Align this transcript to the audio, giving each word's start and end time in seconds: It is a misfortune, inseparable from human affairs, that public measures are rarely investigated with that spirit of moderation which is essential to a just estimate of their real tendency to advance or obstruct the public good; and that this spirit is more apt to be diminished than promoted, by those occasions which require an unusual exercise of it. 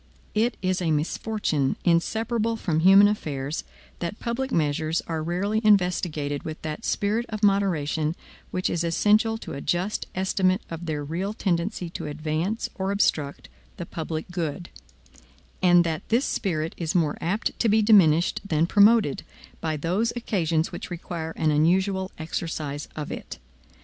It 0.33 0.57
is 0.63 0.81
a 0.81 0.89
misfortune, 0.89 1.75
inseparable 1.85 2.55
from 2.55 2.79
human 2.79 3.07
affairs, 3.07 3.63
that 3.99 4.19
public 4.19 4.51
measures 4.51 5.03
are 5.05 5.21
rarely 5.21 5.61
investigated 5.63 6.41
with 6.41 6.59
that 6.63 6.85
spirit 6.85 7.27
of 7.29 7.43
moderation 7.43 8.15
which 8.49 8.67
is 8.67 8.83
essential 8.83 9.37
to 9.37 9.53
a 9.53 9.61
just 9.61 10.07
estimate 10.15 10.61
of 10.71 10.87
their 10.87 11.03
real 11.03 11.33
tendency 11.35 11.87
to 11.91 12.07
advance 12.07 12.67
or 12.73 12.89
obstruct 12.91 13.47
the 13.77 13.85
public 13.85 14.25
good; 14.31 14.69
and 15.61 15.83
that 15.83 16.01
this 16.09 16.25
spirit 16.25 16.73
is 16.77 16.95
more 16.95 17.15
apt 17.21 17.59
to 17.59 17.69
be 17.69 17.83
diminished 17.83 18.41
than 18.43 18.65
promoted, 18.65 19.21
by 19.59 19.77
those 19.77 20.11
occasions 20.15 20.71
which 20.71 20.89
require 20.89 21.29
an 21.35 21.51
unusual 21.51 22.09
exercise 22.17 22.87
of 22.95 23.11
it. 23.11 23.37